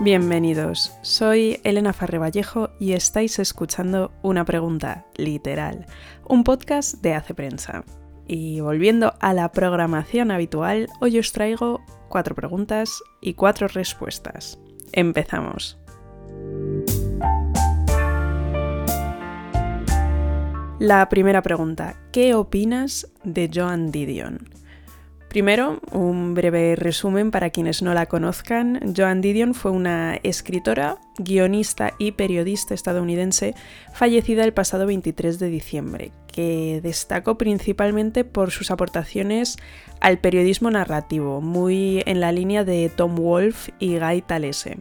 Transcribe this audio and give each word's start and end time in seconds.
Bienvenidos, 0.00 0.96
soy 1.02 1.60
Elena 1.64 1.92
Farre 1.92 2.18
Vallejo 2.18 2.70
y 2.78 2.92
estáis 2.92 3.40
escuchando 3.40 4.12
Una 4.22 4.44
Pregunta 4.44 5.06
Literal, 5.16 5.86
un 6.24 6.44
podcast 6.44 7.02
de 7.02 7.14
Hace 7.14 7.34
Prensa. 7.34 7.84
Y 8.28 8.60
volviendo 8.60 9.14
a 9.18 9.34
la 9.34 9.50
programación 9.50 10.30
habitual, 10.30 10.86
hoy 11.00 11.18
os 11.18 11.32
traigo 11.32 11.80
cuatro 12.08 12.36
preguntas 12.36 13.02
y 13.20 13.34
cuatro 13.34 13.66
respuestas. 13.66 14.60
Empezamos. 14.92 15.80
La 20.78 21.08
primera 21.08 21.42
pregunta, 21.42 21.96
¿qué 22.12 22.34
opinas 22.34 23.10
de 23.24 23.50
Joan 23.52 23.90
Didion? 23.90 24.48
Primero, 25.28 25.78
un 25.92 26.32
breve 26.32 26.74
resumen 26.74 27.30
para 27.30 27.50
quienes 27.50 27.82
no 27.82 27.92
la 27.92 28.06
conozcan. 28.06 28.94
Joan 28.96 29.20
Didion 29.20 29.52
fue 29.52 29.70
una 29.70 30.16
escritora, 30.22 30.96
guionista 31.18 31.92
y 31.98 32.12
periodista 32.12 32.72
estadounidense 32.72 33.54
fallecida 33.92 34.44
el 34.44 34.54
pasado 34.54 34.86
23 34.86 35.38
de 35.38 35.48
diciembre, 35.50 36.12
que 36.32 36.80
destacó 36.82 37.36
principalmente 37.36 38.24
por 38.24 38.52
sus 38.52 38.70
aportaciones 38.70 39.58
al 40.00 40.18
periodismo 40.18 40.70
narrativo, 40.70 41.42
muy 41.42 42.02
en 42.06 42.20
la 42.20 42.32
línea 42.32 42.64
de 42.64 42.88
Tom 42.88 43.14
Wolfe 43.16 43.74
y 43.78 43.98
Guy 43.98 44.22
Talese. 44.22 44.78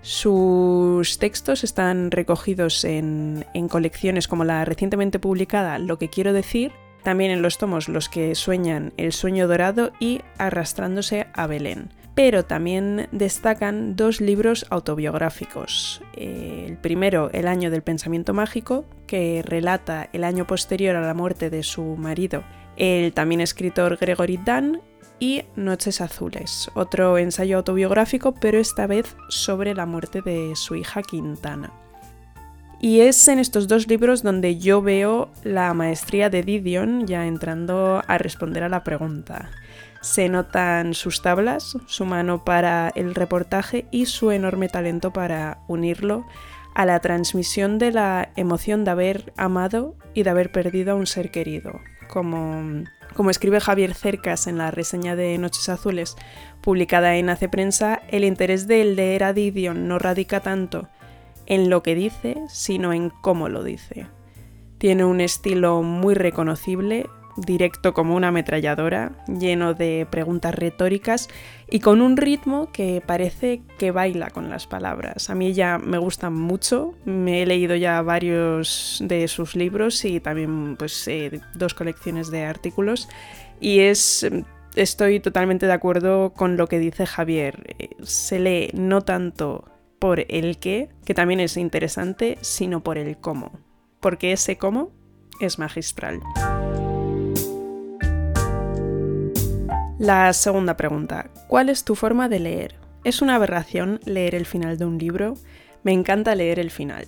Sus 0.00 1.18
textos 1.18 1.64
están 1.64 2.12
recogidos 2.12 2.84
en, 2.84 3.44
en 3.52 3.68
colecciones 3.68 4.26
como 4.26 4.44
la 4.44 4.64
recientemente 4.64 5.18
publicada 5.18 5.80
Lo 5.80 5.98
que 5.98 6.08
quiero 6.08 6.32
decir, 6.32 6.70
también 7.06 7.30
en 7.30 7.40
los 7.40 7.56
tomos 7.56 7.88
Los 7.88 8.08
que 8.08 8.34
sueñan 8.34 8.92
el 8.96 9.12
sueño 9.12 9.46
dorado 9.46 9.92
y 10.00 10.22
Arrastrándose 10.38 11.28
a 11.34 11.46
Belén. 11.46 11.90
Pero 12.16 12.44
también 12.44 13.06
destacan 13.12 13.94
dos 13.94 14.20
libros 14.20 14.66
autobiográficos. 14.70 16.02
El 16.16 16.76
primero, 16.78 17.30
El 17.32 17.46
año 17.46 17.70
del 17.70 17.82
pensamiento 17.82 18.34
mágico, 18.34 18.86
que 19.06 19.44
relata 19.46 20.08
el 20.12 20.24
año 20.24 20.48
posterior 20.48 20.96
a 20.96 21.00
la 21.00 21.14
muerte 21.14 21.48
de 21.48 21.62
su 21.62 21.94
marido, 21.94 22.42
el 22.76 23.12
también 23.12 23.40
escritor 23.40 23.98
Gregory 23.98 24.40
Dan, 24.44 24.80
y 25.20 25.44
Noches 25.54 26.00
Azules, 26.00 26.68
otro 26.74 27.18
ensayo 27.18 27.58
autobiográfico, 27.58 28.34
pero 28.34 28.58
esta 28.58 28.88
vez 28.88 29.16
sobre 29.28 29.74
la 29.74 29.86
muerte 29.86 30.22
de 30.22 30.56
su 30.56 30.74
hija 30.74 31.02
Quintana. 31.02 31.72
Y 32.86 33.00
es 33.00 33.26
en 33.26 33.40
estos 33.40 33.66
dos 33.66 33.88
libros 33.88 34.22
donde 34.22 34.58
yo 34.58 34.80
veo 34.80 35.28
la 35.42 35.74
maestría 35.74 36.30
de 36.30 36.44
Didion 36.44 37.04
ya 37.04 37.26
entrando 37.26 38.00
a 38.06 38.16
responder 38.16 38.62
a 38.62 38.68
la 38.68 38.84
pregunta. 38.84 39.50
Se 40.02 40.28
notan 40.28 40.94
sus 40.94 41.20
tablas, 41.20 41.76
su 41.88 42.04
mano 42.04 42.44
para 42.44 42.92
el 42.94 43.16
reportaje 43.16 43.86
y 43.90 44.06
su 44.06 44.30
enorme 44.30 44.68
talento 44.68 45.12
para 45.12 45.58
unirlo 45.66 46.26
a 46.76 46.86
la 46.86 47.00
transmisión 47.00 47.80
de 47.80 47.90
la 47.90 48.28
emoción 48.36 48.84
de 48.84 48.92
haber 48.92 49.32
amado 49.36 49.96
y 50.14 50.22
de 50.22 50.30
haber 50.30 50.52
perdido 50.52 50.92
a 50.92 50.94
un 50.94 51.08
ser 51.08 51.32
querido. 51.32 51.80
Como, 52.08 52.84
como 53.16 53.30
escribe 53.30 53.58
Javier 53.58 53.94
Cercas 53.94 54.46
en 54.46 54.58
la 54.58 54.70
reseña 54.70 55.16
de 55.16 55.36
Noches 55.38 55.68
Azules, 55.68 56.14
publicada 56.60 57.16
en 57.16 57.30
Hace 57.30 57.48
Prensa, 57.48 58.00
el 58.06 58.22
interés 58.22 58.68
de 58.68 58.84
leer 58.84 59.24
a 59.24 59.32
Didion 59.32 59.88
no 59.88 59.98
radica 59.98 60.38
tanto 60.38 60.88
en 61.46 61.70
lo 61.70 61.82
que 61.82 61.94
dice, 61.94 62.36
sino 62.48 62.92
en 62.92 63.10
cómo 63.10 63.48
lo 63.48 63.64
dice. 63.64 64.06
Tiene 64.78 65.04
un 65.04 65.20
estilo 65.20 65.82
muy 65.82 66.14
reconocible, 66.14 67.06
directo 67.36 67.92
como 67.92 68.14
una 68.14 68.28
ametralladora, 68.28 69.12
lleno 69.26 69.74
de 69.74 70.06
preguntas 70.10 70.54
retóricas 70.54 71.28
y 71.70 71.80
con 71.80 72.00
un 72.00 72.16
ritmo 72.16 72.70
que 72.72 73.02
parece 73.04 73.62
que 73.78 73.90
baila 73.90 74.30
con 74.30 74.48
las 74.50 74.66
palabras. 74.66 75.30
A 75.30 75.34
mí 75.34 75.52
ya 75.52 75.78
me 75.78 75.98
gustan 75.98 76.34
mucho, 76.34 76.94
me 77.04 77.42
he 77.42 77.46
leído 77.46 77.76
ya 77.76 78.00
varios 78.02 79.02
de 79.04 79.28
sus 79.28 79.54
libros 79.54 80.04
y 80.04 80.20
también 80.20 80.76
pues 80.76 81.06
eh, 81.08 81.40
dos 81.54 81.74
colecciones 81.74 82.30
de 82.30 82.44
artículos 82.44 83.08
y 83.60 83.80
es 83.80 84.26
estoy 84.74 85.20
totalmente 85.20 85.66
de 85.66 85.72
acuerdo 85.72 86.32
con 86.34 86.56
lo 86.56 86.66
que 86.68 86.78
dice 86.78 87.06
Javier. 87.06 87.74
Eh, 87.78 87.90
se 88.02 88.38
lee 88.38 88.70
no 88.74 89.02
tanto 89.02 89.64
por 89.98 90.24
el 90.28 90.58
qué, 90.58 90.90
que 91.04 91.14
también 91.14 91.40
es 91.40 91.56
interesante, 91.56 92.38
sino 92.40 92.82
por 92.82 92.98
el 92.98 93.18
cómo, 93.18 93.52
porque 94.00 94.32
ese 94.32 94.58
cómo 94.58 94.90
es 95.40 95.58
magistral. 95.58 96.20
La 99.98 100.32
segunda 100.32 100.76
pregunta, 100.76 101.30
¿cuál 101.48 101.68
es 101.70 101.84
tu 101.84 101.94
forma 101.94 102.28
de 102.28 102.40
leer? 102.40 102.74
¿Es 103.04 103.22
una 103.22 103.36
aberración 103.36 104.00
leer 104.04 104.34
el 104.34 104.44
final 104.44 104.76
de 104.76 104.84
un 104.84 104.98
libro? 104.98 105.34
Me 105.84 105.92
encanta 105.92 106.34
leer 106.34 106.58
el 106.58 106.70
final. 106.70 107.06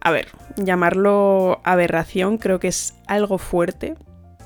A 0.00 0.10
ver, 0.10 0.28
llamarlo 0.56 1.60
aberración 1.62 2.38
creo 2.38 2.58
que 2.58 2.68
es 2.68 2.94
algo 3.06 3.36
fuerte 3.36 3.96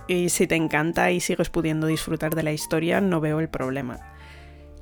y 0.08 0.30
si 0.30 0.46
te 0.46 0.56
encanta 0.56 1.12
y 1.12 1.20
sigues 1.20 1.48
pudiendo 1.48 1.86
disfrutar 1.86 2.34
de 2.34 2.42
la 2.42 2.52
historia 2.52 3.00
no 3.00 3.20
veo 3.20 3.38
el 3.38 3.48
problema. 3.48 4.13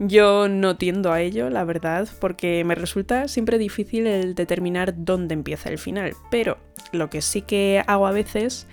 Yo 0.05 0.49
no 0.49 0.77
tiendo 0.77 1.13
a 1.13 1.21
ello, 1.21 1.49
la 1.49 1.63
verdad, 1.63 2.09
porque 2.21 2.65
me 2.65 2.75
resulta 2.75 3.29
siempre 3.29 3.57
difícil 3.57 4.09
el 4.09 4.35
determinar 4.35 4.95
dónde 4.97 5.35
empieza 5.35 5.69
el 5.69 5.79
final, 5.79 6.15
pero 6.29 6.59
lo 6.91 7.09
que 7.09 7.23
sí 7.23 7.43
que 7.43 7.85
hago 7.87 8.09
a 8.09 8.11
veces 8.11 8.67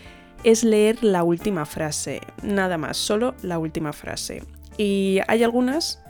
es 0.43 0.63
leer 0.63 1.03
la 1.03 1.21
última 1.21 1.67
frase, 1.67 2.21
nada 2.41 2.79
más, 2.79 2.97
solo 2.97 3.35
la 3.43 3.59
última 3.59 3.93
frase. 3.93 4.41
Y 4.77 5.19
hay 5.27 5.43
algunas 5.43 6.01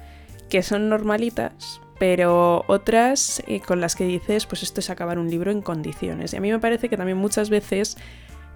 que 0.48 0.64
son 0.64 0.88
normalitas, 0.88 1.82
pero 2.00 2.64
otras 2.68 3.44
eh, 3.46 3.60
con 3.60 3.82
las 3.82 3.98
que 3.98 4.06
dices, 4.06 4.46
pues 4.46 4.64
esto 4.64 4.80
es 4.80 4.90
acabar 4.90 5.20
un 5.20 5.30
libro 5.30 5.52
en 5.52 5.62
condiciones. 5.62 6.32
Y 6.32 6.38
a 6.38 6.42
mí 6.42 6.50
me 6.50 6.60
parece 6.60 6.88
que 6.88 6.96
también 6.96 7.18
muchas 7.18 7.50
veces 7.50 7.98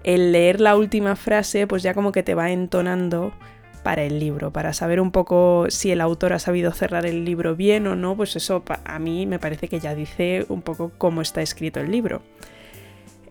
el 0.02 0.32
leer 0.32 0.62
la 0.62 0.76
última 0.76 1.14
frase, 1.14 1.66
pues 1.66 1.82
ya 1.82 1.92
como 1.92 2.10
que 2.10 2.22
te 2.22 2.34
va 2.34 2.52
entonando 2.52 3.34
para 3.84 4.02
el 4.02 4.18
libro, 4.18 4.50
para 4.50 4.72
saber 4.72 5.00
un 5.00 5.12
poco 5.12 5.66
si 5.68 5.92
el 5.92 6.00
autor 6.00 6.32
ha 6.32 6.40
sabido 6.40 6.72
cerrar 6.72 7.06
el 7.06 7.24
libro 7.24 7.54
bien 7.54 7.86
o 7.86 7.94
no, 7.94 8.16
pues 8.16 8.34
eso 8.34 8.64
a 8.84 8.98
mí 8.98 9.26
me 9.26 9.38
parece 9.38 9.68
que 9.68 9.78
ya 9.78 9.94
dice 9.94 10.46
un 10.48 10.62
poco 10.62 10.90
cómo 10.98 11.20
está 11.20 11.42
escrito 11.42 11.78
el 11.78 11.92
libro. 11.92 12.22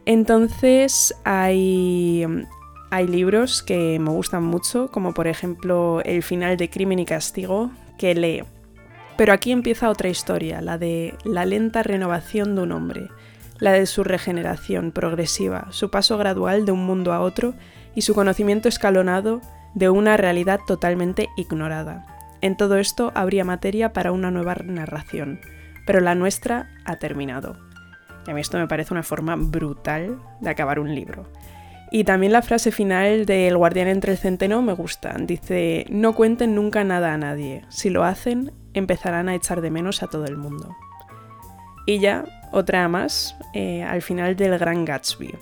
Entonces 0.06 1.16
hay, 1.26 2.26
hay 2.92 3.08
libros 3.08 3.64
que 3.64 3.98
me 4.00 4.12
gustan 4.12 4.44
mucho, 4.44 4.90
como 4.90 5.14
por 5.14 5.28
ejemplo 5.28 6.02
el 6.06 6.22
final 6.24 6.56
de 6.56 6.70
Crimen 6.70 7.00
y 7.00 7.06
Castigo, 7.06 7.72
que 7.98 8.14
lee. 8.14 8.44
Pero 9.18 9.34
aquí 9.34 9.52
empieza 9.52 9.90
otra 9.90 10.10
historia, 10.10 10.62
la 10.62 10.78
de 10.78 11.16
la 11.24 11.46
lenta 11.46 11.82
renovación 11.84 12.56
de 12.56 12.62
un 12.62 12.72
hombre, 12.72 13.10
la 13.60 13.72
de 13.72 13.88
su 13.88 14.04
regeneración 14.04 14.92
progresiva, 14.92 15.68
su 15.72 15.90
paso 15.90 16.18
gradual 16.18 16.66
de 16.66 16.72
un 16.74 16.86
mundo 16.86 17.12
a 17.12 17.22
otro 17.22 17.56
y 17.96 18.02
su 18.02 18.14
conocimiento 18.14 18.70
escalonado 18.70 19.42
de 19.74 19.90
una 19.90 20.18
realidad 20.18 20.60
totalmente 20.66 21.30
ignorada. 21.36 22.06
En 22.42 22.58
todo 22.58 22.78
esto 22.78 23.12
habría 23.16 23.46
materia 23.46 23.94
para 23.94 24.12
una 24.12 24.32
nueva 24.32 24.56
narración, 24.66 25.40
pero 25.86 26.00
la 26.00 26.16
nuestra 26.16 26.70
ha 26.86 26.98
terminado. 26.98 27.58
Y 28.28 28.32
a 28.32 28.34
mí 28.34 28.42
esto 28.42 28.58
me 28.58 28.68
parece 28.68 28.94
una 28.94 29.04
forma 29.04 29.36
brutal 29.36 30.20
de 30.42 30.50
acabar 30.50 30.80
un 30.80 30.94
libro. 30.94 31.26
Y 31.92 32.06
también 32.06 32.34
la 32.34 32.42
frase 32.42 32.72
final 32.72 33.26
del 33.26 33.56
guardián 33.56 33.88
entre 33.88 34.14
el 34.14 34.18
centeno 34.18 34.62
me 34.62 34.74
gusta. 34.74 35.16
Dice, 35.20 35.86
no 35.90 36.14
cuenten 36.14 36.56
nunca 36.56 36.84
nada 36.84 37.14
a 37.14 37.18
nadie. 37.18 37.66
Si 37.70 37.90
lo 37.90 38.04
hacen, 38.04 38.52
empezarán 38.74 39.30
a 39.30 39.36
echar 39.36 39.62
de 39.62 39.70
menos 39.70 40.02
a 40.02 40.08
todo 40.08 40.26
el 40.26 40.36
mundo. 40.36 40.76
Y 41.86 42.00
ya, 42.00 42.26
otra 42.52 42.88
más, 42.88 43.36
eh, 43.54 43.84
al 43.84 44.02
final 44.02 44.36
del 44.36 44.58
Gran 44.58 44.86
Gatsby. 44.86 45.36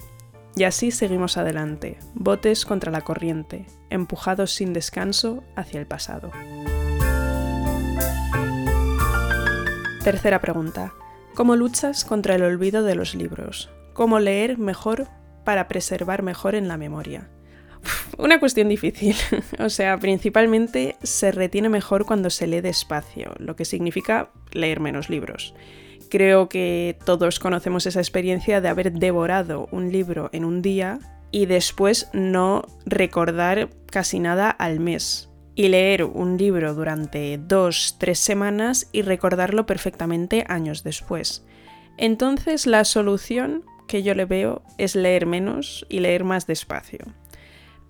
Y 0.56 0.63
así 0.63 0.91
seguimos 0.91 1.38
adelante, 1.38 1.97
botes 2.13 2.66
contra 2.66 2.91
la 2.91 3.01
corriente, 3.01 3.66
empujados 3.89 4.51
sin 4.51 4.73
descanso 4.73 5.44
hacia 5.56 5.80
el 5.80 5.88
pasado. 5.88 6.31
Tercera 10.03 10.42
pregunta. 10.42 10.94
¿Cómo 11.36 11.56
luchas 11.56 12.03
contra 12.03 12.36
el 12.36 12.44
olvido 12.44 12.83
de 12.83 12.95
los 12.95 13.15
libros? 13.15 13.69
¿Cómo 13.94 14.19
leer 14.19 14.57
mejor 14.57 15.07
para 15.45 15.68
preservar 15.68 16.24
mejor 16.24 16.56
en 16.56 16.68
la 16.68 16.77
memoria? 16.77 17.30
una 18.18 18.39
cuestión 18.39 18.69
difícil. 18.69 19.15
o 19.59 19.69
sea, 19.69 19.98
principalmente 19.98 20.95
se 21.03 21.31
retiene 21.31 21.69
mejor 21.69 22.06
cuando 22.06 22.30
se 22.30 22.48
lee 22.48 22.62
despacio, 22.62 23.33
lo 23.38 23.56
que 23.56 23.65
significa 23.65 24.30
leer 24.51 24.80
menos 24.80 25.09
libros. 25.09 25.53
Creo 26.12 26.50
que 26.50 26.98
todos 27.06 27.40
conocemos 27.40 27.86
esa 27.86 28.02
experiencia 28.02 28.60
de 28.60 28.68
haber 28.68 28.92
devorado 28.92 29.69
un 29.72 29.94
libro 29.94 30.30
en 30.34 30.44
un 30.44 30.62
día 30.62 31.00
y 31.31 31.46
después 31.46 32.10
no 32.12 32.66
recordar 32.86 33.69
casi 33.86 34.19
nada 34.19 34.50
al 34.50 34.81
mes. 34.81 35.30
Y 35.56 35.69
leer 35.69 36.04
un 36.04 36.38
libro 36.38 36.74
durante 36.74 37.38
dos, 37.38 37.96
tres 37.98 38.19
semanas 38.19 38.90
y 38.92 39.04
recordarlo 39.04 39.66
perfectamente 39.66 40.44
años 40.50 40.84
después. 40.84 41.46
Entonces 41.96 42.68
la 42.68 42.84
solución 42.84 43.63
que 43.88 44.04
yo 44.04 44.13
le 44.13 44.25
veo 44.25 44.63
es 44.78 44.96
leer 44.98 45.25
menos 45.25 45.86
y 45.88 46.02
leer 46.02 46.25
más 46.25 46.46
despacio. 46.46 47.00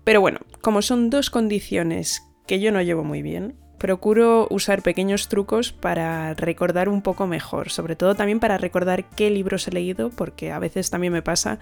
Pero 0.04 0.20
bueno, 0.20 0.38
como 0.60 0.80
son 0.80 1.10
dos 1.10 1.28
condiciones 1.28 2.22
que 2.46 2.60
yo 2.60 2.70
no 2.70 2.82
llevo 2.82 3.02
muy 3.02 3.20
bien, 3.20 3.56
procuro 3.82 4.46
usar 4.48 4.80
pequeños 4.80 5.26
trucos 5.26 5.72
para 5.72 6.34
recordar 6.34 6.88
un 6.88 7.02
poco 7.02 7.26
mejor, 7.26 7.68
sobre 7.68 7.96
todo 7.96 8.14
también 8.14 8.38
para 8.38 8.56
recordar 8.56 9.06
qué 9.16 9.28
libros 9.28 9.66
he 9.66 9.72
leído, 9.72 10.10
porque 10.10 10.52
a 10.52 10.60
veces 10.60 10.88
también 10.88 11.12
me 11.12 11.20
pasa 11.20 11.58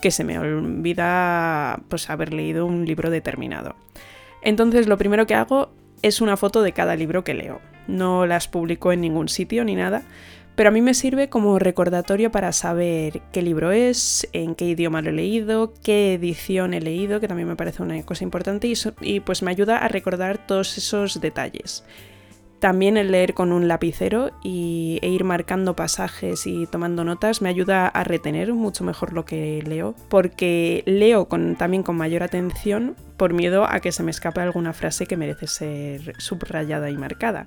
que 0.00 0.10
se 0.10 0.24
me 0.24 0.38
olvida 0.38 1.80
pues 1.90 2.08
haber 2.08 2.32
leído 2.32 2.64
un 2.64 2.86
libro 2.86 3.10
determinado. 3.10 3.76
Entonces 4.40 4.86
lo 4.86 4.96
primero 4.96 5.26
que 5.26 5.34
hago 5.34 5.70
es 6.00 6.22
una 6.22 6.38
foto 6.38 6.62
de 6.62 6.72
cada 6.72 6.96
libro 6.96 7.22
que 7.22 7.34
leo. 7.34 7.60
No 7.86 8.24
las 8.24 8.48
publico 8.48 8.90
en 8.90 9.02
ningún 9.02 9.28
sitio 9.28 9.62
ni 9.62 9.74
nada, 9.74 10.04
pero 10.58 10.70
a 10.70 10.72
mí 10.72 10.82
me 10.82 10.92
sirve 10.92 11.28
como 11.28 11.60
recordatorio 11.60 12.32
para 12.32 12.50
saber 12.50 13.22
qué 13.30 13.42
libro 13.42 13.70
es, 13.70 14.28
en 14.32 14.56
qué 14.56 14.64
idioma 14.64 15.02
lo 15.02 15.10
he 15.10 15.12
leído, 15.12 15.72
qué 15.84 16.14
edición 16.14 16.74
he 16.74 16.80
leído, 16.80 17.20
que 17.20 17.28
también 17.28 17.46
me 17.46 17.54
parece 17.54 17.80
una 17.80 18.02
cosa 18.02 18.24
importante, 18.24 18.66
y, 19.00 19.20
pues 19.20 19.44
me 19.44 19.52
ayuda 19.52 19.78
a 19.78 19.86
recordar 19.86 20.44
todos 20.48 20.76
esos 20.76 21.20
detalles. 21.20 21.84
También 22.58 22.96
el 22.96 23.12
leer 23.12 23.34
con 23.34 23.52
un 23.52 23.68
lapicero 23.68 24.32
y, 24.42 24.98
e 25.00 25.10
ir 25.10 25.22
marcando 25.22 25.76
pasajes 25.76 26.44
y 26.44 26.66
tomando 26.66 27.04
notas 27.04 27.40
me 27.40 27.50
ayuda 27.50 27.86
a 27.86 28.02
retener 28.02 28.52
mucho 28.52 28.82
mejor 28.82 29.12
lo 29.12 29.24
que 29.24 29.62
leo, 29.64 29.94
porque 30.08 30.82
leo 30.86 31.28
también 31.56 31.84
con 31.84 31.96
mayor 31.96 32.24
atención 32.24 32.96
por 33.16 33.32
miedo 33.32 33.64
a 33.64 33.78
que 33.78 33.92
se 33.92 34.02
me 34.02 34.10
escape 34.10 34.40
alguna 34.40 34.72
frase 34.72 35.06
que 35.06 35.16
merece 35.16 35.46
ser 35.46 36.20
subrayada 36.20 36.90
y 36.90 36.96
marcada. 36.96 37.46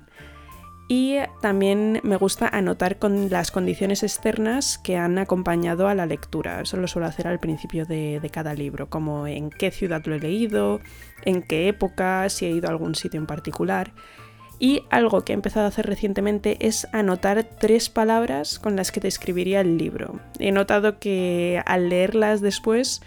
Y 0.88 1.16
también 1.40 2.00
me 2.02 2.16
gusta 2.16 2.48
anotar 2.48 2.98
con 2.98 3.30
las 3.30 3.50
condiciones 3.50 4.02
externas 4.02 4.78
que 4.78 4.96
han 4.96 5.18
acompañado 5.18 5.88
a 5.88 5.94
la 5.94 6.06
lectura. 6.06 6.60
Eso 6.60 6.76
lo 6.76 6.88
suelo 6.88 7.06
hacer 7.06 7.28
al 7.28 7.40
principio 7.40 7.86
de, 7.86 8.20
cada 8.32 8.54
libro, 8.54 8.90
como 8.90 9.26
en 9.26 9.50
qué 9.50 9.70
ciudad 9.70 10.04
lo 10.04 10.14
he 10.14 10.20
leído, 10.20 10.80
en 11.24 11.42
qué 11.42 11.68
época, 11.68 12.28
si 12.28 12.46
he 12.46 12.50
ido 12.50 12.68
a 12.68 12.72
algún 12.72 12.94
sitio 12.94 13.18
en 13.18 13.26
particular. 13.26 13.92
Y 14.58 14.84
algo 14.90 15.24
que 15.24 15.32
he 15.32 15.34
empezado 15.34 15.66
a 15.66 15.68
hacer 15.68 15.86
recientemente 15.86 16.66
es 16.66 16.86
anotar 16.92 17.42
tres 17.58 17.88
palabras 17.88 18.58
con 18.58 18.76
las 18.76 18.92
que 18.92 19.00
describiría 19.00 19.60
el 19.60 19.78
libro. 19.78 20.20
He 20.38 20.52
notado 20.52 20.98
que 20.98 21.62
al 21.66 21.88
leerlas 21.88 22.40
después, 22.40 23.02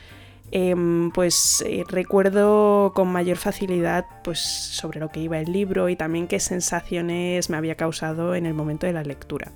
em, 0.52 1.12
pues 1.12 1.64
eh, 1.68 1.84
recuerdo 1.88 2.94
con 2.96 3.08
mayor 3.10 3.38
facilidad 3.38 4.06
pues, 4.24 4.40
sobre 4.40 5.00
lo 5.00 5.10
que 5.10 5.20
iba 5.20 5.40
el 5.40 5.52
libro 5.52 5.90
y 5.90 5.96
también 5.96 6.28
qué 6.28 6.40
sensaciones 6.40 7.50
me 7.50 7.58
había 7.58 7.76
causado 7.76 8.36
en 8.36 8.46
el 8.46 8.54
momento 8.54 8.88
de 8.88 8.94
la 8.94 9.04
lectura. 9.04 9.52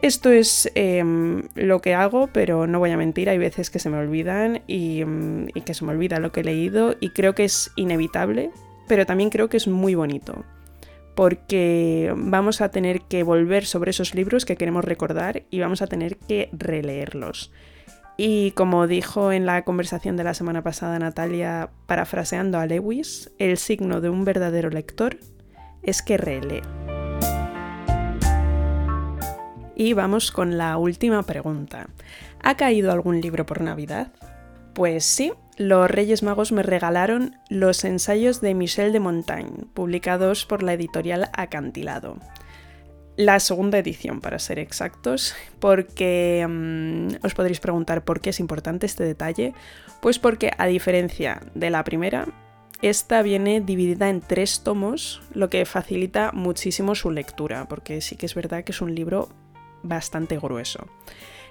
Esto 0.00 0.30
es 0.30 0.70
em, 0.74 1.42
lo 1.54 1.80
que 1.80 1.94
hago, 1.94 2.28
pero 2.32 2.66
no 2.66 2.80
voy 2.80 2.90
a 2.90 2.96
mentir, 2.96 3.28
hay 3.28 3.38
veces 3.38 3.70
que 3.70 3.78
se 3.78 3.88
me 3.88 3.98
olvidan 3.98 4.62
em, 4.66 5.48
y 5.54 5.60
que 5.60 5.74
se 5.74 5.84
me 5.84 5.92
olvida 5.92 6.18
lo 6.18 6.32
que 6.32 6.40
he 6.40 6.44
leído 6.44 6.96
y 6.98 7.10
creo 7.10 7.34
que 7.34 7.44
es 7.44 7.70
inevitable, 7.76 8.50
pero 8.88 9.06
también 9.06 9.30
creo 9.30 9.48
que 9.48 9.56
es 9.56 9.68
muy 9.68 9.94
bonito 9.94 10.44
porque 11.14 12.12
vamos 12.16 12.60
a 12.60 12.70
tener 12.70 13.02
que 13.02 13.22
volver 13.22 13.66
sobre 13.66 13.90
esos 13.90 14.14
libros 14.14 14.44
que 14.44 14.56
queremos 14.56 14.84
recordar 14.84 15.44
y 15.50 15.60
vamos 15.60 15.82
a 15.82 15.86
tener 15.86 16.16
que 16.16 16.48
releerlos. 16.52 17.52
Y 18.16 18.50
como 18.52 18.86
dijo 18.86 19.32
en 19.32 19.46
la 19.46 19.64
conversación 19.64 20.16
de 20.16 20.24
la 20.24 20.34
semana 20.34 20.62
pasada 20.62 20.98
Natalia, 20.98 21.70
parafraseando 21.86 22.58
a 22.58 22.66
Lewis, 22.66 23.30
el 23.38 23.56
signo 23.56 24.00
de 24.00 24.10
un 24.10 24.24
verdadero 24.24 24.68
lector 24.70 25.18
es 25.82 26.02
que 26.02 26.16
relee. 26.16 26.62
Y 29.74 29.94
vamos 29.94 30.30
con 30.30 30.58
la 30.58 30.76
última 30.76 31.22
pregunta. 31.22 31.88
¿Ha 32.42 32.56
caído 32.56 32.92
algún 32.92 33.20
libro 33.20 33.46
por 33.46 33.62
Navidad? 33.62 34.12
Pues 34.74 35.04
sí, 35.04 35.32
los 35.56 35.90
Reyes 35.90 36.22
Magos 36.22 36.52
me 36.52 36.62
regalaron 36.62 37.36
los 37.48 37.84
ensayos 37.84 38.40
de 38.40 38.54
Michel 38.54 38.92
de 38.92 39.00
Montaigne, 39.00 39.66
publicados 39.74 40.46
por 40.46 40.62
la 40.62 40.74
editorial 40.74 41.30
Acantilado. 41.32 42.16
La 43.16 43.40
segunda 43.40 43.78
edición, 43.78 44.20
para 44.20 44.38
ser 44.38 44.58
exactos, 44.58 45.34
porque 45.60 46.46
mm, 46.48 47.24
os 47.24 47.34
podréis 47.34 47.60
preguntar 47.60 48.04
por 48.04 48.20
qué 48.20 48.30
es 48.30 48.40
importante 48.40 48.86
este 48.86 49.04
detalle. 49.04 49.52
Pues 50.00 50.18
porque, 50.18 50.50
a 50.56 50.66
diferencia 50.66 51.42
de 51.54 51.70
la 51.70 51.84
primera, 51.84 52.26
esta 52.80 53.22
viene 53.22 53.60
dividida 53.60 54.08
en 54.08 54.20
tres 54.20 54.62
tomos, 54.64 55.22
lo 55.34 55.50
que 55.50 55.64
facilita 55.66 56.32
muchísimo 56.32 56.94
su 56.94 57.10
lectura, 57.10 57.68
porque 57.68 58.00
sí 58.00 58.16
que 58.16 58.26
es 58.26 58.34
verdad 58.34 58.64
que 58.64 58.72
es 58.72 58.80
un 58.80 58.94
libro 58.94 59.28
bastante 59.82 60.38
grueso. 60.38 60.88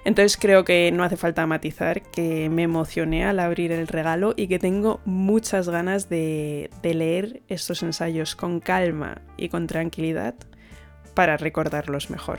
Entonces 0.04 0.36
creo 0.36 0.64
que 0.64 0.90
no 0.92 1.04
hace 1.04 1.16
falta 1.16 1.46
matizar 1.46 2.02
que 2.02 2.50
me 2.50 2.64
emocioné 2.64 3.24
al 3.24 3.38
abrir 3.38 3.70
el 3.70 3.86
regalo 3.86 4.34
y 4.36 4.48
que 4.48 4.58
tengo 4.58 5.00
muchas 5.04 5.68
ganas 5.68 6.08
de, 6.08 6.70
leer 6.82 7.42
estos 7.48 7.82
ensayos 7.82 8.34
con 8.34 8.58
calma 8.58 9.22
y 9.36 9.48
con 9.48 9.66
tranquilidad 9.66 10.34
para 11.14 11.36
recordarlos 11.36 12.10
mejor. 12.10 12.38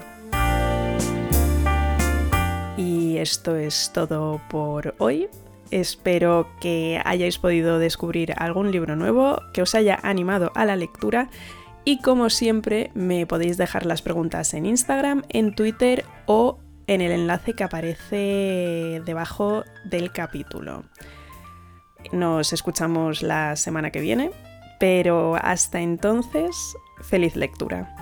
Y 2.77 3.17
esto 3.17 3.55
es 3.55 3.91
todo 3.93 4.41
por 4.49 4.95
hoy. 4.97 5.29
Espero 5.71 6.47
que 6.61 7.01
hayáis 7.03 7.37
podido 7.37 7.79
descubrir 7.79 8.33
algún 8.37 8.71
libro 8.71 8.95
nuevo, 8.95 9.41
que 9.53 9.61
os 9.61 9.75
haya 9.75 9.99
animado 10.03 10.51
a 10.55 10.65
la 10.65 10.75
lectura 10.75 11.29
y 11.85 11.99
como 11.99 12.29
siempre 12.29 12.91
me 12.93 13.25
podéis 13.25 13.57
dejar 13.57 13.85
las 13.85 14.01
preguntas 14.01 14.53
en 14.53 14.65
Instagram, 14.65 15.23
en 15.29 15.53
Twitter 15.53 16.05
o 16.25 16.59
en 16.87 17.01
el 17.01 17.11
enlace 17.11 17.53
que 17.53 17.63
aparece 17.63 19.01
debajo 19.05 19.63
del 19.85 20.11
capítulo. 20.11 20.83
Nos 22.11 22.53
escuchamos 22.53 23.21
la 23.21 23.55
semana 23.55 23.91
que 23.91 24.01
viene, 24.01 24.31
pero 24.79 25.35
hasta 25.35 25.81
entonces, 25.81 26.75
feliz 27.01 27.35
lectura. 27.35 27.95